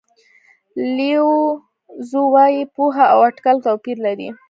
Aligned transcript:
لیو 0.95 1.29
زو 2.09 2.21
وایي 2.33 2.61
پوهه 2.75 3.05
او 3.13 3.19
اټکل 3.27 3.57
توپیر 3.65 3.97
لري. 4.05 4.29